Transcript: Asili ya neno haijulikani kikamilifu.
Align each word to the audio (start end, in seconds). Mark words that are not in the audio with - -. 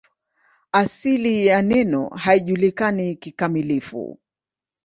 Asili 0.71 1.45
ya 1.47 1.61
neno 1.61 2.09
haijulikani 2.09 3.15
kikamilifu. 3.15 4.19